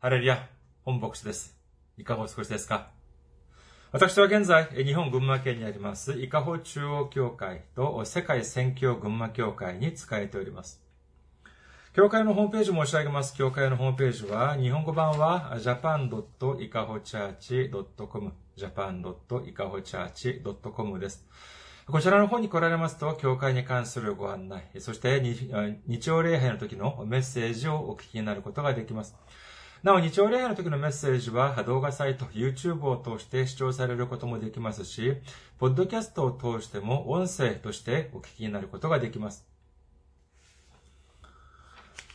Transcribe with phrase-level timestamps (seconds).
[0.00, 0.48] ハレルヤ、
[0.84, 1.58] 本牧師です。
[1.96, 2.92] いかがお過ごしですか？
[3.90, 10.80] 私は現在、日本群馬県にあります、伊香保中央教会と世界宣教群馬教会に仕えております。
[11.96, 13.34] 教会のホームページ申し上げます。
[13.34, 21.26] 教会のホームページは、日本語版は japan.ikahochurch.com japan.ikahochurch.com です。
[21.88, 25.20] こちらの方に来られますと、教会に関するご案内、そして
[25.88, 29.16] 日曜礼拝の時のメッセージをお聞きになることができます。
[29.82, 35.14] なお、日曜礼拝の時のメッセージは動画サイト、YouTube を通して視聴されることもできますし、
[35.58, 39.46] ポッドキャストを通しても音声としてお聞きになることができます。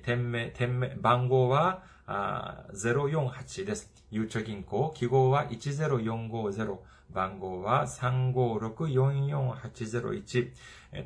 [0.00, 3.90] 店名、店名、番号は048です。
[4.12, 6.78] ゆうちょ銀行、記号は10450、
[7.10, 10.52] 番号は356-44801、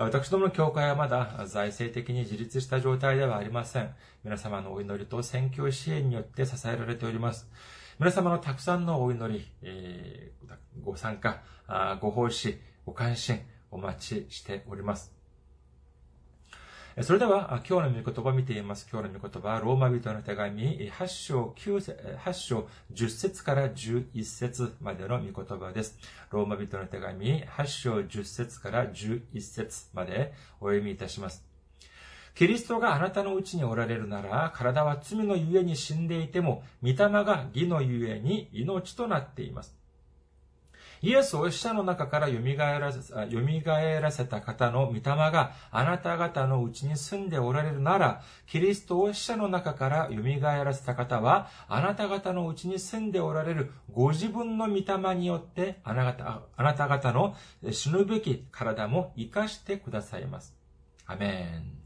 [0.00, 3.94] 私どもの教会はまだ財政的に自立した状態ではありません。
[4.24, 7.50] 皆様のお祈りと選挙支援によって支えられております。
[7.98, 11.42] 皆様のたくさんのお祈り、えー、ご参加、
[12.00, 15.19] ご奉仕、ご関心、お待ちしております。
[16.98, 18.88] それでは、今日の御言葉を見ています。
[18.90, 25.96] 今日の御言葉は、ローマ人の手紙、8章9節、8章10節から11節までの御言葉です。
[26.32, 31.44] ローマ人の手紙、8章10節から11節までお読みいたします。
[32.34, 39.79] キリストがあなたのうちにおられるなら、体は罪のゆえに死んでいても、御霊が義のゆえに命となっています。
[41.02, 57.34] イエスを死者の中から蘇らせ蘇らせた方の御霊があなた方のうちに住んでおられるなら、キリストを死者の中から蘇らせた方は、あなた方のうちに住んでおられるご自分の御霊によってあなたあなた方の
[57.70, 60.54] 死ぬべき体も生かしてくださいます。
[61.06, 61.80] アメン。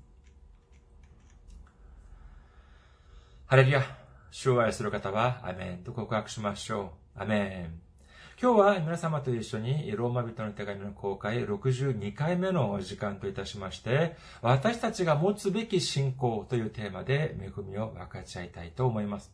[3.47, 3.83] ハレルヤ。
[4.31, 7.23] 主を愛する方は、アメンと告白しましょう。
[7.23, 7.84] アメン。
[8.43, 19.33] 今日は皆様と一緒にローマ人の手紙の公開62回目の時間といたしまして、私たちが持つべき信仰というテーマで恵みを分かち合いたいと思います。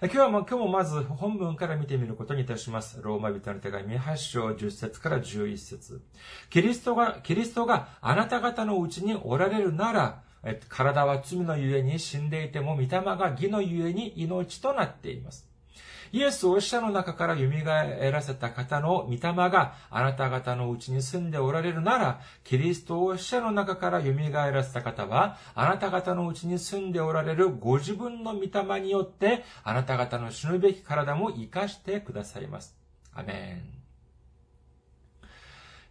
[0.00, 3.00] 今日はも、今日もまず本文から見てみることにいたします。
[3.02, 6.00] ローマ人の手紙8章10節から11節
[6.48, 10.22] キリストが、キリストがあなた方のうちにおられるなら、
[10.70, 15.51] 体は罪のゆえに死んでいても、御霊が義のゆえに命となっています。
[16.12, 32.76] イエスを死者の中から蘇らせた方の御霊があなた方のうちに住んでおられるなら、キリストを死者の中から蘇らせた方は、あなた方のうちに住んでおられるご自分の御霊によって、あなた方の死ぬべき体も生かしてくださいます。
[33.14, 33.82] アメン。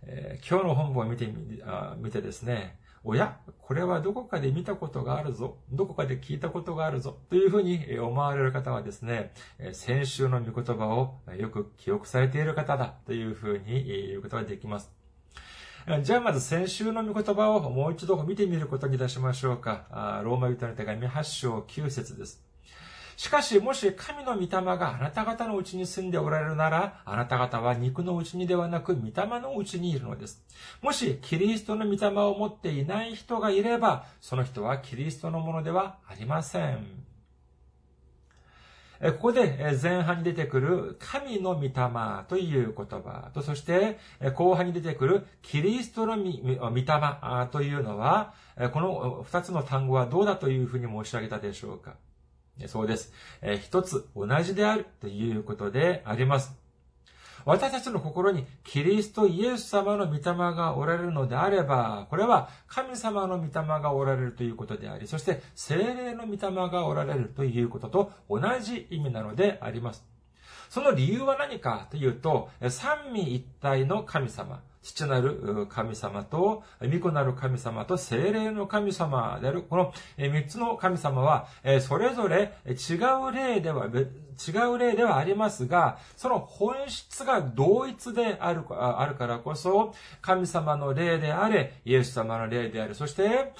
[0.04, 9.34] えー、今日の本文を見てみ、あ見てですね、おや、これはどこかで見たことがあるぞ、どこかで聞いたことがあるぞ、というふうに思われる方はですね、
[9.74, 14.92] 先週の御言葉をよく記憶されている方だというふうに言うことができます。
[16.04, 20.22] じゃあまず先週の御言葉をもう一度見てみることにいたしましょうか。
[20.24, 22.51] ローマ人の手紙8章9節です。
[23.18, 30.44] しかし、もし神の御霊があなた方のうちに住んでおられるなら、あなた方は肉のうちにではなく、御霊のうちにいるのです。
[30.82, 37.12] もし、キリストの御霊を持っていない人がいれば、その人はキリストのものではありません。
[39.02, 41.72] ここで前半に出てくる神の御霊
[42.28, 43.98] という言葉と、そして
[44.36, 46.86] 後半に出てくるキリストの御霊
[47.52, 48.36] というのは、
[48.72, 51.96] この二つの単語はどうだというふうに申し上げたでしょうか
[52.68, 53.14] そうです。
[53.42, 56.62] えー、一つ同じであるということであります。
[57.46, 70.06] 私たちの心にキリストイエス様の御霊がおられるのであれば、これは神様の御霊がおられるということであり、そして精霊の御霊がおられるということと同じ意味なのであります。
[70.70, 81.48] その理由は何かというと、三位一体の神様、父なる神様と、御子なる神様と精霊の神様である、この三つの神様は、
[81.82, 82.96] それぞれ違
[83.28, 93.54] う例では、違う例ではありますが、その本質が同一であるあるからこそ、神様の霊であれ、イエス様の霊である、そして、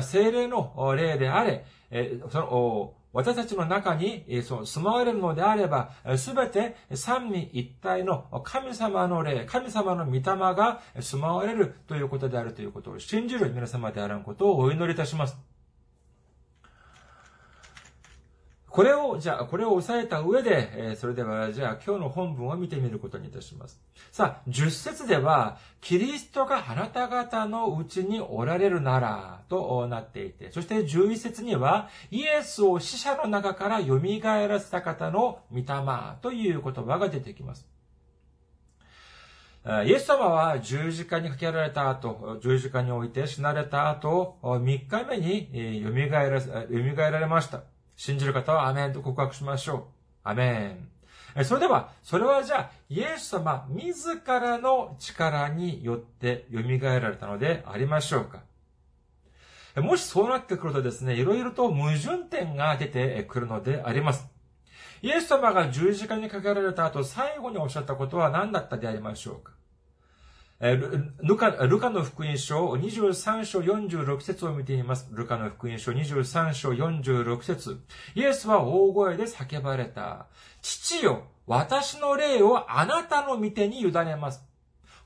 [0.00, 1.64] 精霊の霊であれ、
[2.30, 15.57] その私たちの中に住まわれるのであれば、すべて三位一体の神様の霊、神様の御霊が住まわれるということであるということを信じる皆様であることをお祈りいたします。
[18.70, 23.80] これを、じゃあ、これを押さえた上で、えー、それでは、じゃあ、今日の本文を見てみることにいたします。
[24.12, 35.64] さあ、10節では、キリストがあなた方のうちにおられるなら、となっていて、そして11節には、イエスを死者の中から蘇らせた方の御霊
[36.20, 37.66] という言葉が出てきます。
[39.84, 47.62] イエス様は十字架にかけられた後、十字架に置いて死なれた後、3日目に蘇ら蘇られました。
[47.98, 49.82] 信じる方はアメンと告白しましょう。
[50.22, 50.78] アメ
[51.36, 51.44] ン。
[51.44, 58.42] それでは、それはじゃあ、イエス様自らの力によって蘇られたのでありましょうか
[59.80, 64.28] もしそうなってくるとですね、いろいろと矛盾点が出てくるのであります。
[65.02, 69.57] イエス様が十字架にかけられた後、最後におっしゃったことは何だったでありましょうか
[70.60, 75.08] ルカ、ルカの福音書23章46節を見ています。
[75.12, 77.80] ルカの福音書23章46節
[78.16, 80.26] イエスは大声で叫ばれた。
[80.60, 84.44] 父よ、私の霊をあなたの御手に委ねます。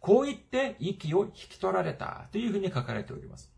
[0.00, 3.52] こう言って息を引き取られたというふうに書かれております。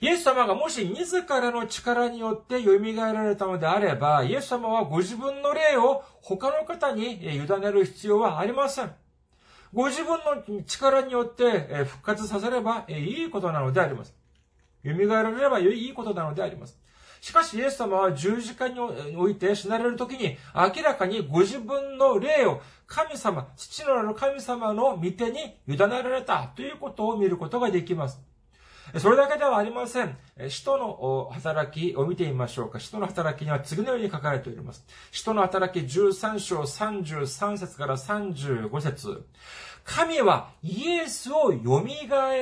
[0.00, 8.94] イエス様がもし自らの力によって蘇られたのであれば、イエス様はご自分の霊を他の方に委ねる必要はありません。
[9.72, 14.14] ご自分の力によって復活させればいいことなのであります。
[14.84, 16.78] 蘇られればいいことなのであります。
[17.20, 28.20] しかし、イエス様は十字架において死なれるときに、明らかにご自分の霊を神様、父のなる神様の御手に委ねられたということを見ることができます。
[28.98, 30.16] それだけではありません。
[30.48, 32.80] 使徒の働きを見てみましょうか。
[32.80, 34.84] 使徒の働きには次のように書かれております。
[35.12, 39.24] 使徒の働き13章33節から35節
[39.84, 41.84] 神はイエスを蘇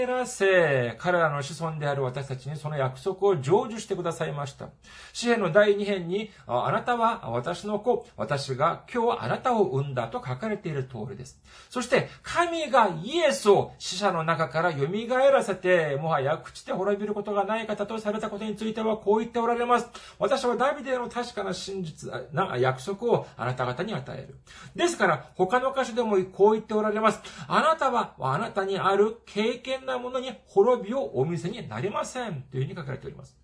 [0.07, 4.69] らせ、彼らの子孫である私たちにその約束を成就してくださいました。
[5.13, 11.41] 詩篇の第2編に、あなたは私の子、私が今日あなたを産んだと書かれている通りです。
[11.71, 14.87] そして、神がイエスを死者の中から蘇
[15.31, 19.89] らせて、もはや朽ちて滅びることがない方とされたことについてはこう言っておられます。
[20.19, 24.37] 私はダビデの確かな真実、な約束をあなた方に与える。
[24.75, 27.21] ですから、他の箇所でもこう言っておられます。
[27.47, 32.43] あなたは、あなたにある敬虔なものに滅びをお見せになりません。
[32.43, 33.37] というふうに書かれております。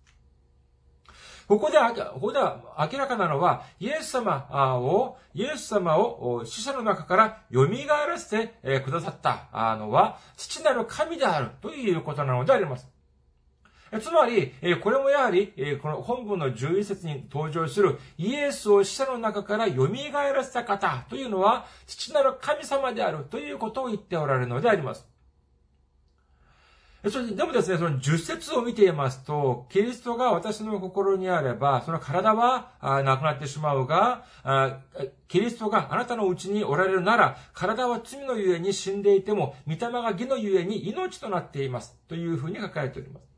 [1.47, 4.47] ここで、ここでは明らかなのは、イエス様
[4.79, 12.94] を、イエス様を死者の中から蘇らせてくださったのは、父なる神であるということなのであります。
[14.01, 25.07] つまり、これもやはり、この本文の11節に登場するイエスを死者の中から蘇らせた方というのは、父なる神様であるということを言っておられるのであります。
[27.07, 34.25] それでもですね、その十節を見ていますと、キリストが私の心にあれば、その体はなくなってしまうが、
[35.27, 41.95] キリストがあなたのうちにおられるなら、体は罪のゆえに死んでいても、御霊が義のゆえに命となっています。
[42.07, 43.34] というふうに書かれております。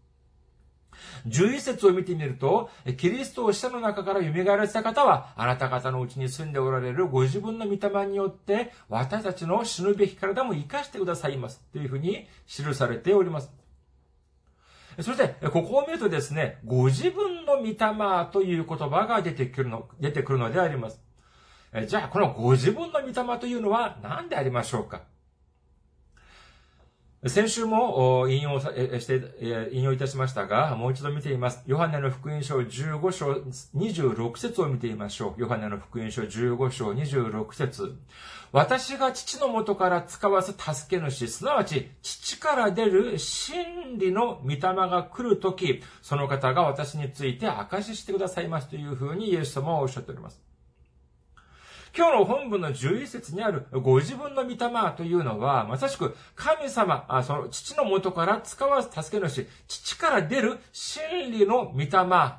[1.27, 11.61] 11節を見てみると、キリストを死者の中から蘇らせた方は、あなた方のうちに住んでおられるご自分の御霊によって、私たちの死ぬべき体も生かしてくださいます。
[11.71, 13.51] というふうに記されております。
[15.01, 17.75] そして、ここを見るとですね、ご自分の御霊
[18.31, 20.99] という言葉が出てくるの、出てくるのであります。
[21.87, 25.01] じゃあ、このご自分の御霊というのは何でありましょうか？
[27.25, 31.63] 先週も引用して、引用いたしましたが、もう一度見てみます。
[31.65, 33.31] ヨハネの福音書15章
[33.75, 35.41] 26節を見てみましょう。
[35.41, 37.97] ヨハネの福音書15章26節
[38.51, 50.46] 私が父の元から使わす助け主、すなわち父から出る真理の御霊が来るとき、その方が私について証ししてくださいますというふうにイエス様はおっしゃっております。
[51.97, 54.57] 今日の本文の11節にあるご自分の御霊
[54.95, 61.89] というのは、まさしく神様、あその父の元から使わす助け主、父から出る真理の御霊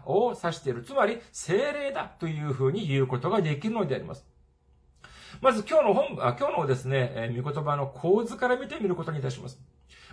[0.07, 0.85] を指している。
[0.85, 4.25] つまり、精霊だというふうに言うことができるのであります。
[5.41, 9.61] まず今日の本、あ今日のですね、え、御言葉の構図から見てみることにいたします。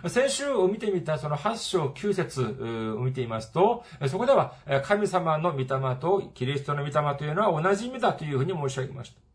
[0.08, 2.42] 先週を見てみたその8章9節
[2.98, 5.66] を見ていますと、そこでは神様の御霊
[6.00, 9.26] とキリストの御霊というのは同じ意味だというふうに申し上げました。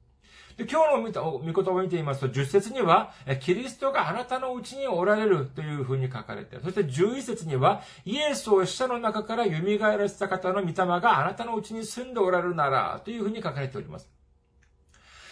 [0.62, 14.10] で今日の御言葉を見ていますと、10節には、キリストがあなたのうちにおられるというふうに書かれて、そして11節には、イエスを死者の中から蘇らせた方の御霊があなたのうちに住んでおられるなら、というふうに書かれております。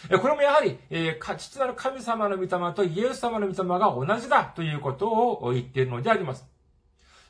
[0.08, 6.49] これもやはり、えー、父なる神様の御霊とイエス様の御霊が同じだということを言っているのであります。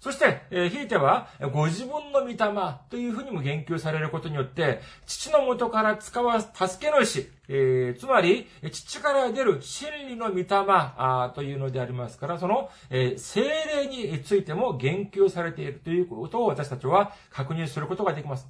[0.00, 2.36] そして、えー、ひいては、ご自分の御霊
[2.88, 18.48] というふうにも言及されることによって、父の元から使わ助け主、えー、つまり、父から出る真理の御霊あというのでありますから、その、えー、精霊についても言及されているということを私たちは確認することができます。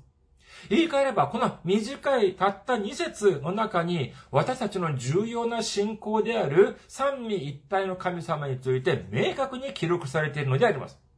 [0.68, 11.09] 言い換えれば、この短いたった2節の中に、私たちの重要な信仰である三位一体の神様について明確に記録されているのであります。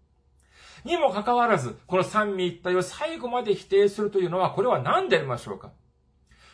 [0.85, 5.71] にもかかわらず、この三位一体を最後まで否定するというのは、これは何でありましょうか？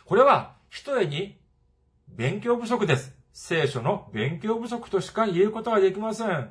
[0.05, 1.39] これは、一重に
[2.07, 3.15] 勉強不足です。
[3.33, 6.49] 聖書の勉強不足としか言うことはできません。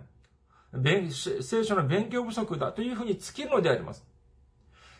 [1.40, 4.04] 聖書の勉強不足だというふうに尽きるのであります。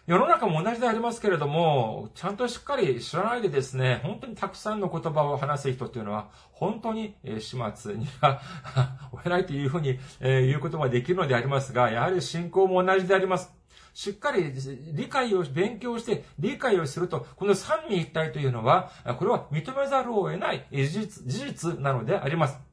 [0.09, 8.41] 世の中も同じでありますけれども、ちゃんとしっかり知らないでですね、本当にたくさんの言葉を話す人っていうのは、本当に始末には
[9.12, 13.53] 追えないというふうに言うことができるのでありますが、やはり信仰も同じであります。
[13.93, 14.50] しっかり
[14.95, 22.67] 理解を、勉強して理解をすると、この三位一体というのは、これは認めざるを得ない事実事実なのであります。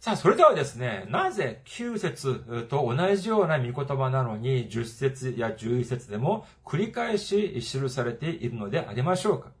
[0.00, 9.52] さあ、それではですね、なぜ9節と同じような見言葉なのに10節や11節でも繰り返し記されているのでありましょうか？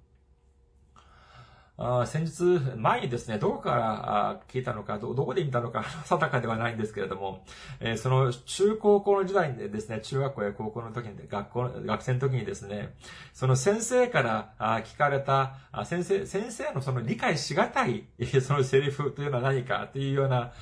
[1.82, 7.42] あ先日、前にですね、どこから聞いたのか、ど、どこで見たのか、 定かではないんですけれども、
[7.80, 12.94] えー、その中高校の時代にですね、中学校や高校の時に、学校、学生の時にですね、
[13.32, 15.54] その先生から聞かれた、
[15.86, 18.04] 先生、先生のその理解しがたい、
[18.42, 20.52] そのセリフというのは何かというような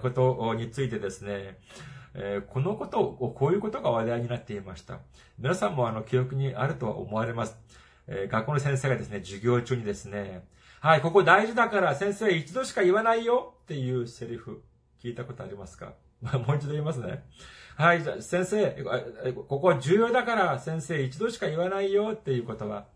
[0.00, 1.58] ことについてですね、
[2.14, 5.00] え、このことを、こういうことが話題になっていました。
[5.38, 7.58] 皆さんもあの記憶にあるとは思われます。
[8.06, 10.50] え、学校の先生がですね、授業中にですね、
[10.82, 14.64] はい、ここ大事だから先生一度しか言わないよっていうセリフ、
[15.00, 15.94] 聞いたことありますか？
[16.20, 17.22] もう一度言いますね。
[17.76, 18.84] はい、じゃあ先生、
[19.48, 22.86] ここ重要だから先生一度しか言わないよっていう言葉、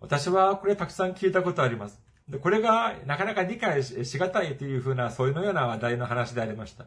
[0.00, 2.02] 私はこれたくさん聞いたことあります。
[2.28, 6.86] で、これがなかなか理解しがたいというふうな、そういうのような話題の話でありました。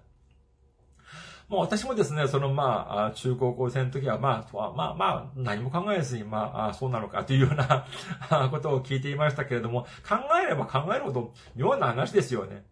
[1.53, 7.85] もう私もですね、そのまあ、中高校生の時はまあ、まあまあ、何も考えずに、まあ、そうなのかというような
[8.49, 12.65] ことを聞いていましたけれども、考えれば考えるほど妙な話ですよね。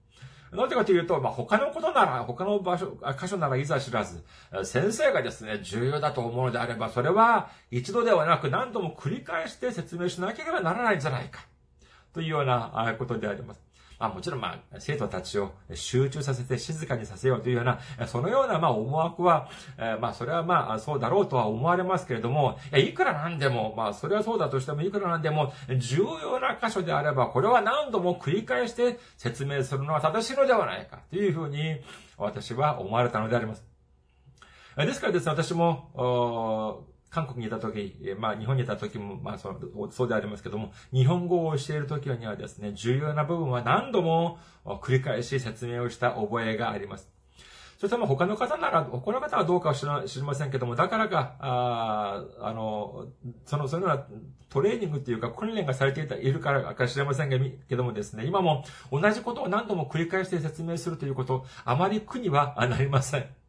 [0.51, 4.23] なぜかというと、まあ、他のことなら、他の場所、箇所ならいざ知らず、
[4.63, 11.45] 先生がですね、重要だと思うのであれば、それは一度ではなく何度も繰り返して説明しなければならないんじゃないか。
[12.13, 13.70] というようなことであります。
[14.01, 31.79] まあ、もちろんまあ、生徒たちを集中させて静かにさせようというような、そのようなまあ思惑は、えー、まあそれはまあそうだろうとは思われますけれども、いくらなんでも、まあそれはそうだとしてもいくらなんでも、重要な箇所であれば、これは何度も繰り返して説明するのは正しいのではないか、というふうに
[32.17, 33.63] 私は思われたのであります。
[34.77, 47.09] ですからですね、私も、韓国にいた時、まあ日本にいた時も、まあそう、そうでありますけども、日本語を教える時にはですね、重要な部分は何度も繰り返し説明をした覚えがあります。
[47.77, 53.07] そしてまあ他の方なら、他の方はどうかは知ら知りませんけども、だからか、ああの、
[53.45, 54.05] その、そういうような
[54.49, 57.29] トレーニングっていうか訓練がされていたいるからか知れません
[57.67, 63.40] けどもですね、今も同じことを何度も繰り返して説明するということ、あまり苦にはなりません。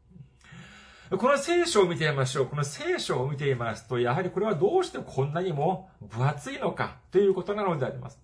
[1.19, 2.47] この聖書を見てみましょう。
[2.47, 8.19] この聖書を見ていますと、やはりこれはどうしてこんなにも分厚いのかということなのであります。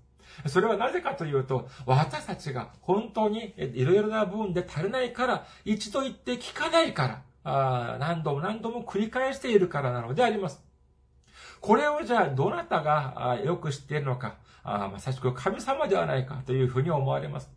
[0.47, 10.65] それはなぜかというと、私たちが本当にいろいろな部分で足りないから、一度言って聞かないから、何度も何度も繰り返しているからなのであります。
[11.61, 17.51] これをじゃあ、どなたがよく知っているのか、まさしく神様ではないかというふうに思われます。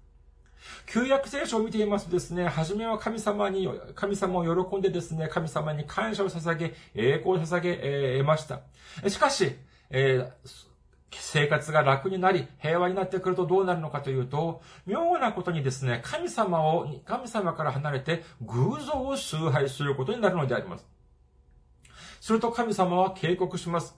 [0.85, 8.61] 旧約聖書を見ていますとですね、初めは神様に、神様を喜んでですね、神様に感謝を捧げ、栄光を捧げ、えー、ました。
[9.07, 9.55] しかし、
[9.89, 10.49] えー、
[11.11, 20.85] 生活が楽になり、平和になってくるとどうなるのかというと、妙なことにですね、神様を、神様から離れて偶像を崇拝することになるのであります。
[22.21, 23.95] すると神様は警告します。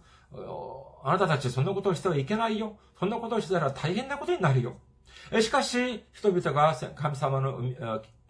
[1.04, 2.78] あなたたちそんなことをしてはいけないよ。
[2.98, 4.78] そんなことをしたら大変なことになるよ。
[5.42, 7.62] しかし、人々が神様の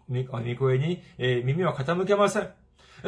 [0.08, 0.24] 御
[0.58, 2.50] 声に耳は傾けません。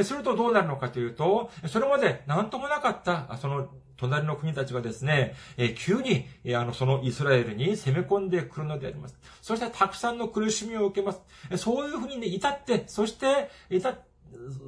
[0.02, 5.34] するとどうなるのかというと、それまで何ともなかった、その隣の国たちがですね、
[5.78, 9.18] 急に、あの、そのイスラエルに攻め込んでくるのであります。
[9.40, 11.22] そしてたくさんの苦しみを受けます。
[11.56, 14.16] そういうふうにね、至って、そして、至って、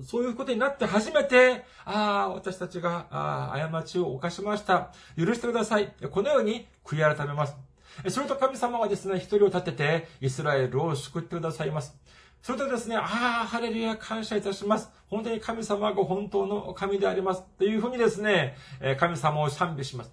[0.07, 4.93] そういうことになって初めて、ああ、私たちが、ああ、過ちを犯しました。
[5.19, 5.93] 許してください。
[6.11, 7.68] このように悔い改めます。
[8.07, 11.97] それと神様はですね、一人を立てて、イスラエルを救ってくださいます。
[12.43, 13.05] それとですね、ああ、
[13.47, 14.91] ハレルヤ感謝いたします。
[15.09, 17.43] 本当に神様が本当の神であります。
[17.59, 18.57] というふうにですね、
[18.99, 20.13] 神様を賛美します。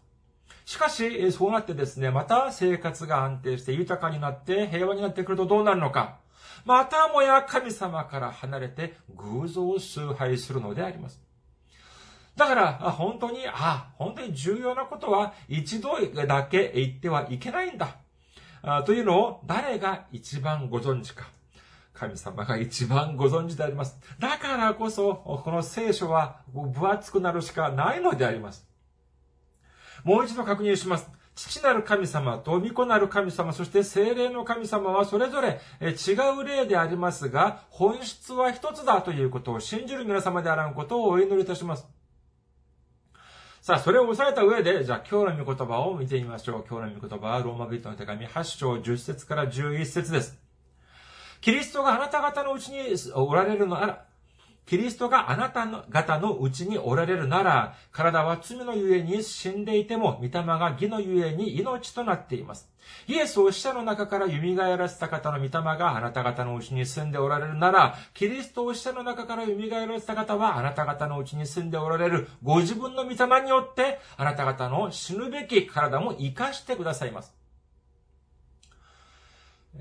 [0.66, 6.18] しかし、そうなってですね、また生活が安定して豊かになって平和になってくるとどうなるのか。
[6.66, 11.22] またもや神様から離れて偶像を崇拝するのであります。
[12.36, 17.96] だから、本当に、あ、本当に重要なことは一度だけ言ってはいけないんだ。
[18.86, 21.28] というのを誰が一番ご存知か。
[21.94, 23.98] 神様が一番ご存知であります。
[24.20, 28.68] だからこそ、この聖書は分厚くなるしかないのであります。
[30.04, 31.10] もう一度確認します。
[31.36, 41.88] 父なる神様と御子なる神様、そして精霊の神様はそれぞれ違う例でありますが、本質は一つだということを信じる皆様であらんことをお祈りいたします。
[43.66, 46.66] さあ、それを押さえた上で、じゃあ今日の御言葉を見てみましょう。
[46.70, 50.38] 今日の御言葉はローマ人の手紙8章10節から11節です。
[51.42, 54.05] キリストがあなた方のうちにおられるのなら、
[54.66, 62.70] キリストがあなた方のうちにおられるなら、体は罪のゆえに死んでいても、御霊が義のゆえに命となっています。
[63.08, 64.34] イエスを死者の中から蘇
[64.78, 77.36] らせた方の御霊があなた方のうちに住んでおられるなら、キリストを死者の中から蘇らせた方はあなた方のうちに住んでおられるご自分の御霊によって、あなた方の死ぬべき体も生かしてくださいます。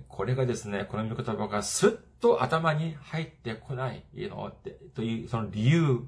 [0.09, 4.52] これがですね、この御言葉がスッと頭に入ってこないの
[4.94, 6.00] という、その理由。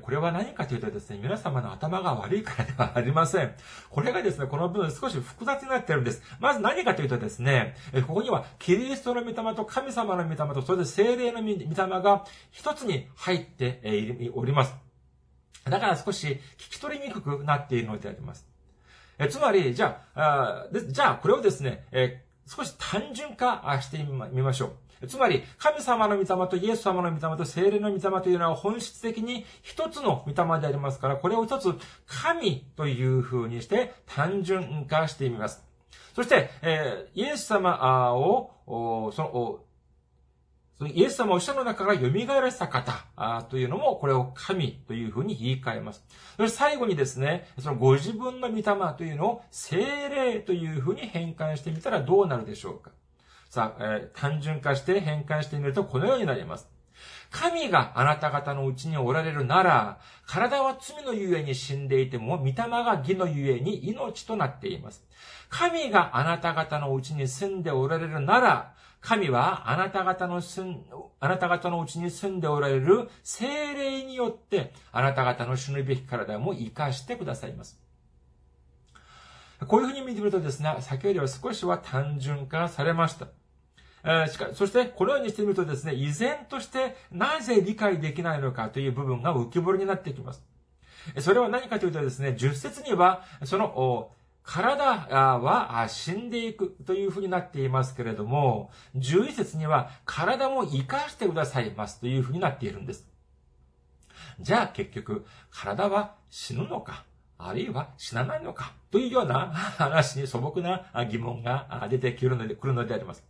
[0.00, 3.54] これは何かというとですね、皆様の頭が悪いからではありません。
[3.90, 6.22] これがですね、この部分少し複雑になっているんです。
[6.40, 11.66] まず何かというとですね、ここにはキリストの御霊と神様の御霊と、それで精霊の御霊
[12.02, 14.74] が一つに入っております。
[15.64, 18.46] だから少し聞き取りにくくなっているのであります。
[19.28, 21.84] つまり、じゃあ、じゃあ、これをですね、
[22.46, 24.66] 少し単純化してみましょ
[25.02, 25.06] う。
[25.06, 31.74] つまり、神様の御霊とイエス様の御霊と精霊の御霊というのは本質的に一つの御霊でありますから、これを一つ
[32.06, 35.64] 神という風にして単純化してみます。
[36.14, 39.58] そして、えー、イエス様を、その、
[40.84, 46.04] そのイエス様を死者の中から蘇らせた方というのも、これを神というふうに言い換えます。
[46.36, 48.62] そして最後にですね、そのご自分の御霊
[48.98, 52.90] というのを精霊というふうに変換してみたらどうなるでしょうか。
[53.48, 56.68] さあ、えー、単純化して変換してみるとこのようになります。
[57.34, 65.04] 神があなた方のうちにおられるなら、体は罪のゆえに死んでいても、御霊が義のゆえに命となっています。
[65.48, 70.84] 神があなた方のうちに住んでおられるなら、神はあなた方の住ん、
[71.18, 77.80] あなた方のうちに住んでおられる精霊によって、あなた方の死ぬべき体も生かしてくださいます。
[79.66, 83.26] こういうふうに見てみるとですね、先よりは少しは単純化されました。
[84.04, 90.42] えしかそして、このようにしてみるとですね、依然としてなぜ理解できないのかという部分が浮き彫りになってきます。
[91.20, 94.10] それは何かというとですね、10節には、その、
[94.42, 103.08] 体は死んでいくというふうになっていますけれども、11節には体も生かしてくださいますというふうになっているんです。
[104.40, 107.04] じゃあ結局、体は死ぬのか
[107.38, 113.24] あるいは死なないのかというような話に素朴な疑問が出てくるので、来るのであります。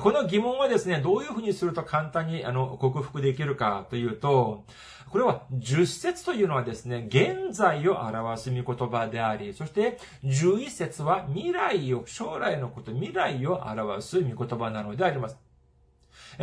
[0.00, 4.64] この疑問はですね、どういうふうにすると簡単にあの克服できるかというと、
[5.10, 15.49] これは十節というのはですね、現在を表す見言葉であり、そして十一節は未来を、将来のこと、未来を表す見言葉なのであります。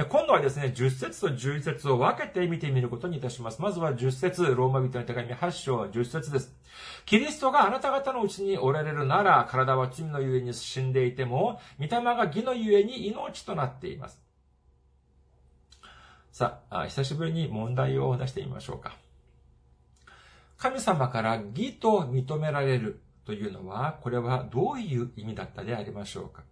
[0.10, 3.62] 今度はですね、10節と11節を分けて見てみることにいたします。
[3.62, 6.56] まずは10節、ローマ人の手紙8章10節です。
[7.06, 14.22] キリストがあなた方のうちにおられるなら、体は罪のゆえに死んでいても、御霊が義のゆえに命となっています。
[16.32, 18.96] さあ、久しぶりに問題を出してみましょうか。
[20.58, 26.44] 神様から義と認められるというのは、これはどういう意味だったでありましょうか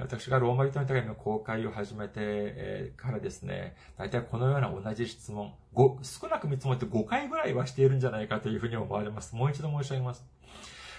[0.00, 5.54] 私がローマ人の手紙の公開を始めてからですね、大体このような同じ質問、
[6.02, 9.36] 少なく見積もって5回ぐらいはしているんじゃないかというふうに思われます。
[9.36, 10.24] もう一度申し上げます。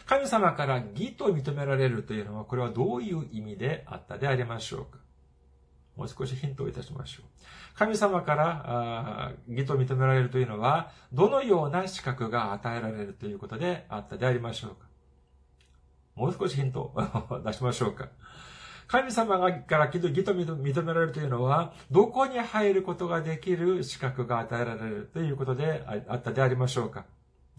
[0.05, 4.99] 神様から義と認められるというのは、これはどういう意味であったでありましょうか
[5.97, 7.25] もう少しヒントをいたしましょう。
[7.77, 14.88] 神様から義と認められるというのは、どのような資格が与えられるということであったでありましょうか
[16.15, 18.10] もう少しヒントを 出しましょうか
[18.88, 27.06] 神様がから義と認められるというのは、どこに入ることができる資格が与えられるということであったでありましょうか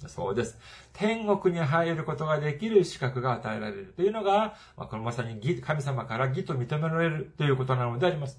[0.06, 0.58] そうです。
[0.92, 8.38] 天国に入ることができる資格が与えられるというのが、このまさに神様から義と認められるということなのであります。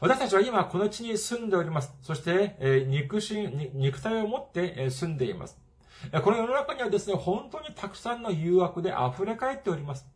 [0.00, 1.92] 私たちは今この地に住んでおります。
[2.02, 5.58] そして、え肉心、肉体を持ってえ住んでいます。
[6.22, 10.06] この世の中にはですね、本当にたくさんの誘惑で溢れ返っております。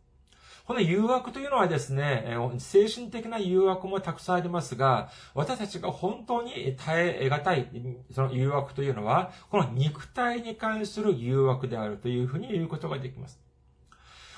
[0.65, 7.67] この誘惑というのはですね、精神的な誘惑もたくさんありますが、私たちが本当に耐え難い、
[8.11, 13.41] その誘惑というのは、この肉体に関する誘惑であるというふうに言うことができます。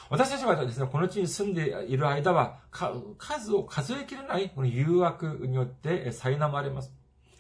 [0.10, 6.92] 私たちはですね、この地に住んでいる間は、数を数えきれないこの誘惑によって苛まれます。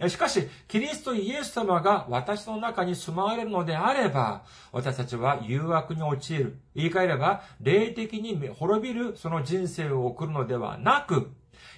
[0.09, 6.59] しかし、キリストイエス様が私の中に住まわれるのであれば、私たちは誘惑に陥る。
[6.75, 11.31] 言い換えれば、霊的に滅びるその人生を送るのではなく、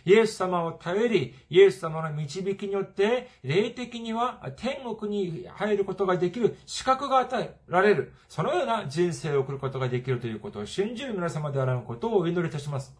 [0.03, 8.13] イエス様を頼り、イエス様の導きによって、霊的には天国に入ることができる資格が与えられる。
[8.29, 12.95] そのような人生を送ることができるということを信じる皆様であることをお祈りいたします。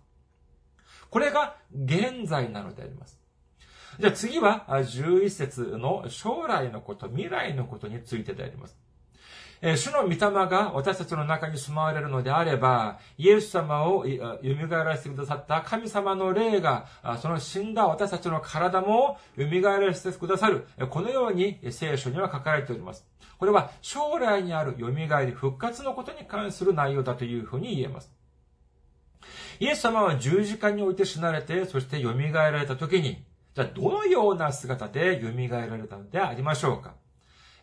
[1.09, 3.16] これが現在なのであります。
[3.99, 8.77] じゃあ次は、11節の将来のこと、未来のことについてであります。
[9.61, 16.85] え主の御霊が私たちの中に住まわれるのであれば、イエス様を蘇らせてくださった神様の霊が、
[17.21, 20.67] その死んだ私たちの体も蘇らせてくださる。
[20.89, 23.05] このように聖書には書かれております。
[23.39, 28.11] これは将来にある蘇り、復活のことに関する内容だというふうに言えます。
[29.59, 33.23] イエス様は十字架において死なれて、そして蘇られた時に、
[33.57, 36.93] じゃあどのような姿で蘇られたのでありましょうか？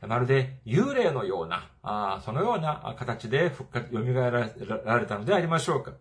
[0.05, 5.93] まるで幽霊のような、あそのような形で復活、蘇られたのでありましょうか？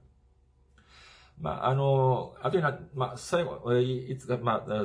[1.40, 4.84] まあ、あの、あとにな、まあ、最後、いつか、まあ、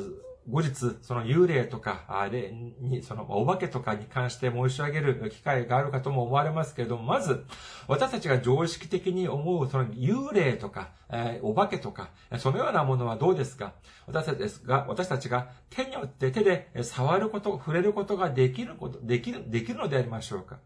[0.51, 7.45] 後日、その幽霊とか、あれに、そのお化けとかに関して申し上げる機会があるかとも思われますけれども、まず、
[7.87, 13.73] 私たちが常識的に思う、その幽霊とか、えー、お化けとか、そのようなものはどうですか？
[14.07, 20.59] 私たちですが、私たちが手によって手で触ること、触れることができること、できる、できるのでありましょうか？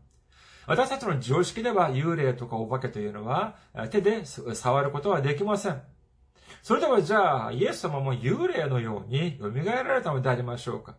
[0.67, 3.57] 私たちの常識では幽霊とかお化けというのは
[3.91, 5.83] 手で触ることはできません。
[6.63, 10.95] それではじゃあ、イエス様も幽霊のように蘇られたのでありましょうか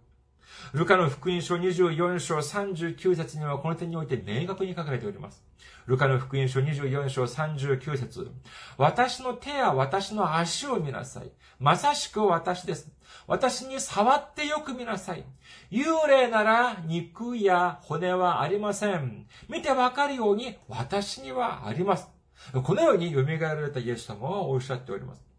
[0.74, 5.42] ルカの福音書24章39節にはこの点において明確に書かれております。
[5.86, 8.30] ルカの福音書24章39節
[8.78, 11.32] 私の手や私の足を見なさい。
[11.60, 12.92] まさしく私です。
[13.26, 15.24] 私に触ってよく見なさい。
[15.72, 19.28] 幽霊なら肉や骨はありません。
[19.48, 22.10] 見てわかるように私にはあります。
[22.52, 25.33] このように蘇られたイエス様はおっしゃっております。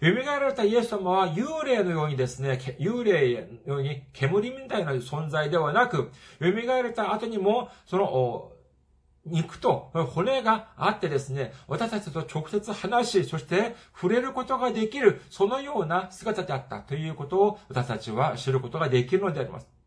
[0.00, 6.10] 蘇られたイエス様は幽霊のようにですね、幽霊のように煙みたいな存在ではなく、
[6.40, 8.52] 蘇られた後にも、その、
[9.26, 19.79] 肉と骨があってですね、私たちと直接話し、そして触れることができる、そのような姿であったということを私たちは知ることができるのであります。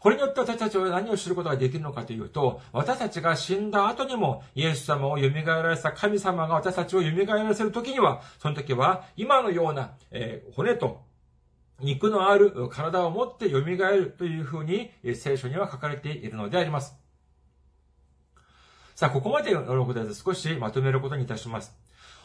[0.00, 11.02] これによって私たちは何を知ることができるのかというと、私たちが死んだ後にも、イエス様を蘇らせた神様が私たちを蘇らせる時には、その時は今のような、えー、骨と
[11.80, 16.96] 肉のある体を持って蘇るというふうに聖書には書かれているのであります。
[18.94, 21.74] さあ、ここまでのことで少しまとめることにいたします。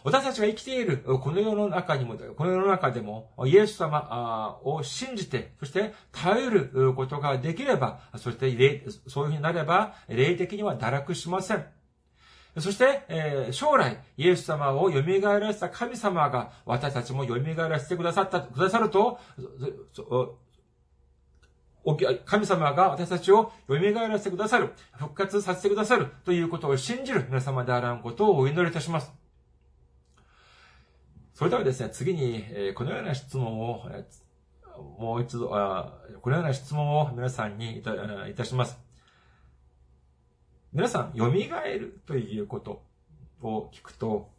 [0.05, 11.65] 私たちが生きているこの世の中にも、この世の中でも、イエス様を信じて、そして頼ることができれば、そしてそういうふうになれば、霊的には堕落しません。
[12.59, 19.19] そして、え、将来、イエス様を蘇らせた神様が私たちも蘇らせてくださった、くださると、
[22.25, 29.24] 神様が私たちを蘇らせてくださる、復活させてくださるということを信じる皆様であらんことをお祈りいたします。
[31.35, 33.83] それではですね、次に、えこのような質問を、
[34.97, 37.93] もう一度、このような質問を皆さんにいた
[38.29, 38.79] いたします。
[40.71, 42.81] 皆さん、蘇るということ
[43.41, 44.29] を聞くと、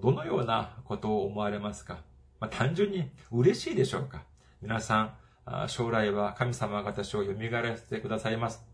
[0.00, 1.98] どのようなことを思われますか、
[2.38, 4.22] まあ、単純に嬉しいでしょうか？
[4.62, 8.64] 皆さん、将来は神様が私を蘇らせてくださいます。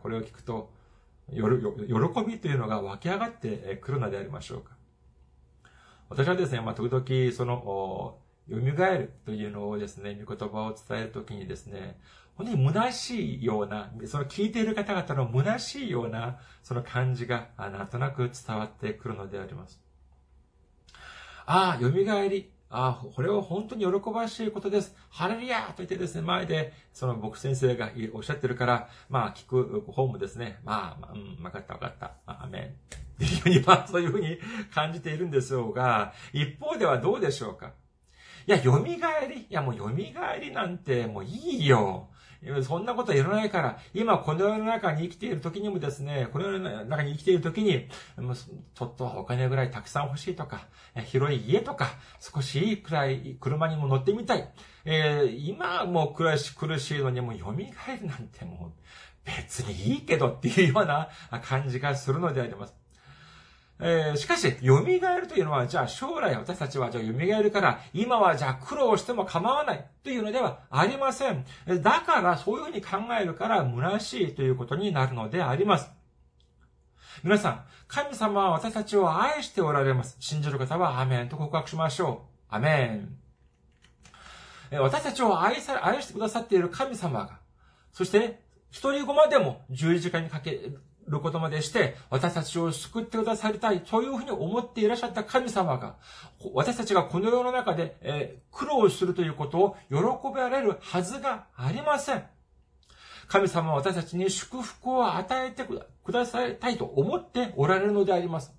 [0.00, 0.72] これを聞くと、
[1.28, 1.40] 喜
[2.24, 4.76] びというのが湧き上がってくるのでありましょうか？
[6.10, 8.18] 私はですね、まあ、時々、その、
[8.50, 12.00] 蘇るというのをですね、御言葉を伝えるときにですね、
[12.34, 19.80] 本当に虚しいような、その聞いている方々の虚しいような、その感じが、なんとなく伝わってくるのであります。
[21.46, 22.50] ああ、蘇り。
[22.70, 24.94] あ、これは本当に喜ばしいことです。
[25.10, 32.12] ハレルヤと言ってですね、前で、その僕先生がおっしゃってるから、まあ、聞く方もですね、まあ、うん、わかったわかった。
[32.26, 32.62] まあアメン。
[32.64, 32.68] っ
[33.18, 34.38] ていうふうに、まあ、そういうふうに
[34.72, 37.72] 感じているんでしょうが、一方ではどうでしょうか
[38.46, 38.98] いや、蘇りい
[39.50, 42.08] や、もう蘇りなんてもういいよ。
[42.62, 47.88] そんなこと言わないから、今この世の中に生きている時にもですね、この世の中に生きている時に、
[48.74, 50.66] ちょっとお金ぐらいたくさん欲しいとか、
[51.06, 54.48] 広い家とか、少しいいくらい車にも乗ってみたい。
[54.86, 58.80] えー、今もう苦し苦しいのにもう蘇るなんてもう
[59.26, 61.10] 別にいいけどっていうような
[61.42, 62.79] 感じがするのであります。
[63.82, 71.44] えー、しかし、蘇るというのは、じゃあ将来私たちはじゃあ蘇るから、今はじゃあ苦労しても構わないというのではありません。
[71.66, 75.90] だから、そういうふうに考えるから、虚しいということになるのであります。
[77.24, 80.16] 皆さん、神様は私たちを愛しておられます。
[80.20, 82.54] 信じる方は、アメンと告白しましょう。
[82.54, 83.16] アメン。
[84.78, 87.38] 私たちを愛さ、愛してくださっている神様が、
[87.92, 88.40] そして、
[88.70, 90.70] 一人子までも十字架にかけ
[91.10, 95.96] ることまでして、私たちを救ってくださりたい、そういうふうに思っていらっしゃった神様が、
[96.54, 99.96] 私たちがこの世の中で、えー、苦労するということを喜
[100.32, 102.24] ばれるはずがありません。
[103.28, 108.52] 神様は私たちに祝福を与えてくださいたいと思っておられるのであります。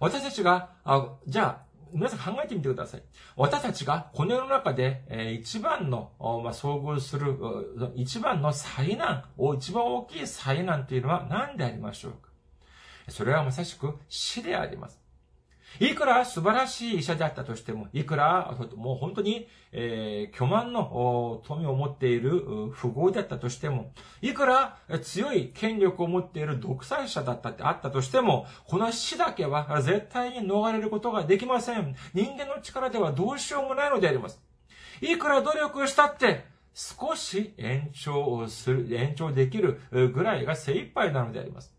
[0.00, 3.02] 私たちが、あじゃあ、皆さん考えてみてください。
[3.36, 7.38] 私たちがこの世の中で、え一番の、まあ、遭遇する、
[7.94, 9.24] 一番の災難、
[9.56, 12.30] 一番大きい災難というのは何でありましょうか？
[13.08, 15.03] それはまさしく死であります。
[15.80, 31.96] いくら素晴らしい医者であったとしても、いくら、もう本当に、えー、巨万の富を持っている富豪だったとしても、いくら強い権力を持っている独裁者だったってあったとしても、この死だけは絶対に逃れることができません。
[32.14, 34.40] 人間の力ではどうしようもないのであります。
[35.00, 41.72] いくら努力したって、少し延長する、延長できるぐらいが精一杯なのであります。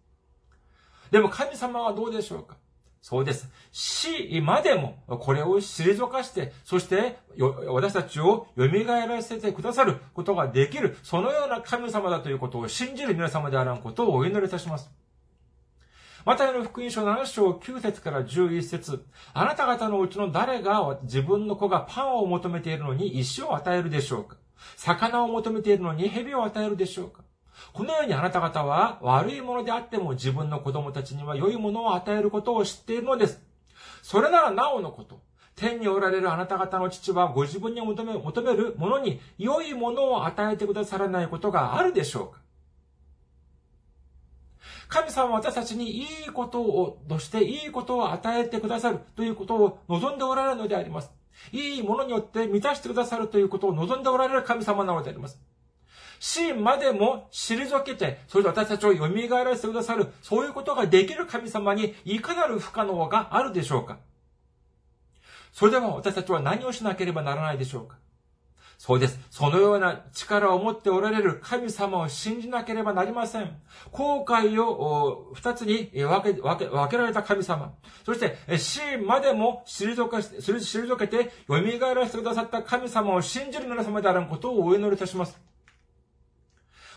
[1.12, 2.58] でも神様はどうでしょうか？
[3.08, 3.48] そうです。
[3.72, 7.20] 死までもこれを退かして、そして
[7.68, 14.90] 私たちを蘇らせてくださることができる、そのような神様だということを信じる皆様であらんことをお祈りいたします。
[16.26, 24.38] またの福音書7章9節から11節あなた方のうちの誰が自分の子がパンを求めているのに石を与えるでしょうか？
[24.78, 27.22] 魚を求めているのに蛇を与えるでしょうか？
[27.74, 33.42] このようにあなた方は悪いものであっても自分の子供たちには良いものを与えることを知っているのです。
[34.02, 35.20] それならなおのこと。
[35.56, 42.46] 天におられるあなた方の父はご自分に求め求めるものに良いものを与えてくださらないことがあるでしょうか
[44.88, 51.12] 神様は私たちにいいことを、としていいことを与えてくださるということを望んでおられるのであります。
[51.52, 55.40] いいものによって満たしてくださるということを望んでおられる神様なのであります。
[56.20, 59.08] 死までも退けて、それで私たちを蘇
[59.44, 63.98] らせてくださる、そういうことができる神様にいかなる不可能があるでしょうか？
[65.54, 67.98] それでは私たちは何をしなければならないでしょうか？
[68.78, 69.18] そうです。
[69.32, 73.56] そのような力を持っておられる神様を信じなければなりません。
[73.92, 77.74] 後悔を二つに分け分け分けられた神様。
[78.06, 81.56] そして、死までも退け退けて蘇
[81.96, 85.40] らせてくださった神様を信じる皆様であることをお祈りいたします。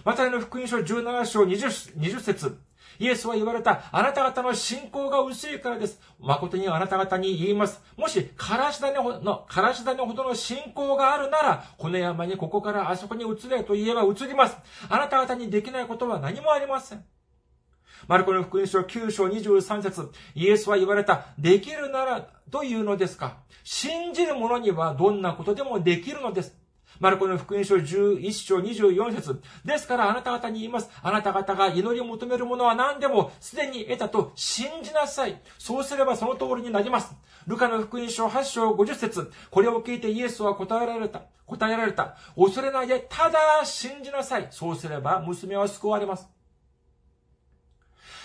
[0.08, 2.58] マタイの福音書17章 20, 20節
[2.98, 6.00] イエスは言われた、あなた方の信仰が薄いからです。
[6.18, 7.82] 誠にあなた方に言います。
[7.94, 14.56] もし、からし種の、からし種ほどの信仰があるなら、この山にここからあそこに移れと言えば移ります。
[14.88, 17.04] あなた方にできないことは何もありません。
[18.06, 26.57] マルコの福音書9章23節イエスは言われた、できるならというのですか信じる者にはどんなことでもできるのです。
[27.00, 30.90] マルコの福音書11章24節ですからあなた方に言います。
[31.02, 35.40] あなた方が祈りを求めるものは何でもすでに得たと信じなさい。
[35.58, 37.14] そうすればその通りになります。
[37.46, 41.22] ルカの福音書8章50節これを聞いてイエスは答えられた。
[41.46, 42.16] 答えられた。
[42.36, 44.48] 恐れないで、ただ信じなさい。
[44.50, 46.28] そうすれば娘は救われます。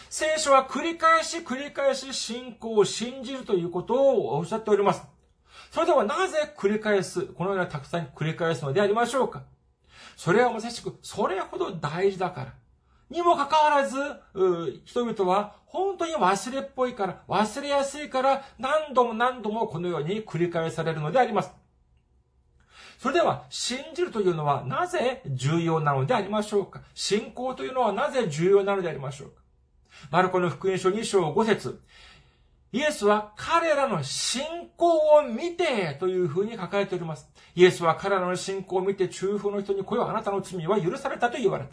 [0.10, 5.13] 聖書は繰り返し繰り返し信仰を信じるということをおっしゃっております。
[5.74, 9.42] それではなぜ繰り返す、このようなたくさん繰り返すのでありましょうか？
[10.16, 12.54] それはまさしく、それほど大事だから。
[13.10, 13.98] にもかかわらず、
[14.86, 21.50] 人々は本当に忘れっぽいから、忘れやすいから、何度も何度もこのように繰り返されるのであります。
[23.00, 26.84] それでは、信じるというのはなぜ重要なのでありましょうか？
[26.94, 29.42] 信仰というのはなぜ重要なのでありましょうか？
[30.12, 31.82] マルコの福音書2章5節
[32.74, 34.44] イエスは彼らの信
[34.76, 37.30] 仰を見てというふうに書かれております。
[37.56, 41.70] イエスは彼らの信仰を見て中風の人に来よあなたの罪は許されたと言われた。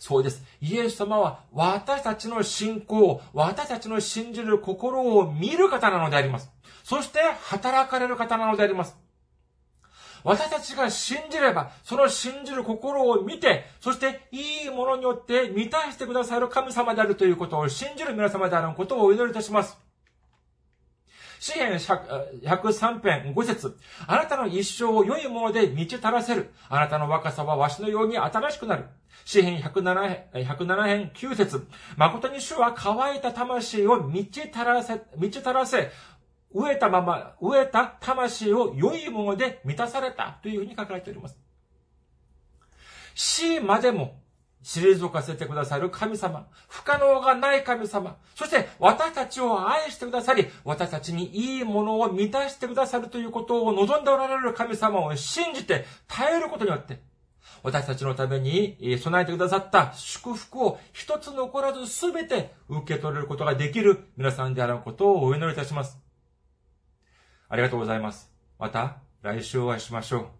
[0.00, 0.42] そうです。
[0.60, 6.50] イエス様は私たちの信仰を、私たちの信じる心を見る方なのであります。
[6.82, 8.96] そして働かれる方なのであります。
[10.24, 19.87] 私たちが信じれば、その信じる心を見て、そしていいものによって満たしてくださる神様であるということを信じる皆様であることをお祈りいたします。
[21.40, 26.50] 詩篇103編5節あなたの一生を良いもので満ち足らせる。
[26.68, 28.84] あなたの若さはわしのように新しくなる。
[29.24, 35.90] 詩篇107編 ,107 編9節誠に主は乾いた魂を満ち足らせ、満ち足らせ、
[36.54, 41.38] 飢えたまま、飢えた魂を良いもので満たされたというふうに書かれております。
[43.14, 44.20] 死までも
[44.68, 57.00] 退かせてくださる神様、不可能がない神様、そして私たちを愛してくださり、私たちにいいものを満たしてくださるということを望んでおられる神様を信じて耐えることによって、
[57.62, 65.98] 私たちのために備えてくださった祝福を一つ残らずすべて受け取れることができる皆さんであることをお祈りいたします。
[67.48, 68.30] ありがとうございます。
[68.58, 70.37] また来週お会いしましょう。